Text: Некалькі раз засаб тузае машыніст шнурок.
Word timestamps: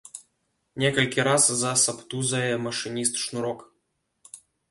Некалькі 0.83 1.25
раз 1.27 1.43
засаб 1.63 1.97
тузае 2.15 2.49
машыніст 2.65 3.13
шнурок. 3.27 3.59